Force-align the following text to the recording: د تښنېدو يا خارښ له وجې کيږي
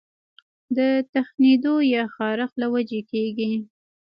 د 0.77 0.79
تښنېدو 1.13 1.75
يا 1.93 2.03
خارښ 2.15 2.51
له 2.61 2.67
وجې 2.73 3.01
کيږي 3.11 3.53